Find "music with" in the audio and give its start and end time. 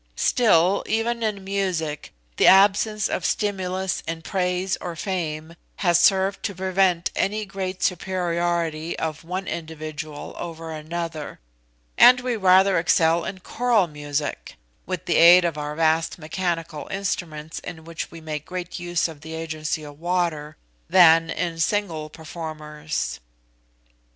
13.85-15.05